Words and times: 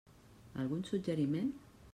Algun 0.63 0.81
suggeriment? 0.89 1.53